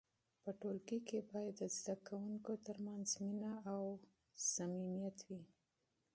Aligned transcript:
په 0.43 0.49
ټولګي 0.59 0.99
کې 1.07 1.19
باید 1.31 1.53
د 1.59 1.61
زده 1.77 1.95
کوونکو 2.07 2.51
ترمنځ 2.65 3.07
مینه 3.23 3.53
او 3.71 3.83
صمیمیت 4.51 5.17
وي. 5.27 5.41